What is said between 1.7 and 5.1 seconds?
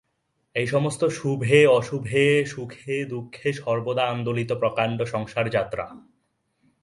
অশুভে সুখে দুঃখে সর্বদা আন্দোলিত প্রকাণ্ড